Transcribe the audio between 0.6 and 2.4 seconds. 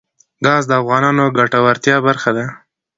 د افغانانو د ګټورتیا برخه